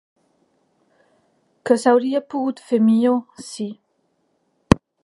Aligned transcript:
Que 1.63 1.75
s’hauria 1.83 2.21
pogut 2.31 2.65
fer 2.71 2.81
millor, 2.87 3.21
sí. 3.53 3.71